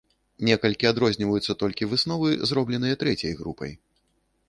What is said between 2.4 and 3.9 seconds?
зробленыя трэцяй групай.